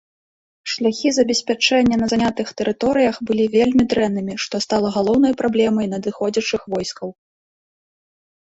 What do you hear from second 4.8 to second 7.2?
галоўнай праблемай надыходзячых войскаў.